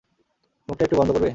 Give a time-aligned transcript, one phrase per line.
[0.69, 1.29] মুখটা একটু বন্ধ করবে?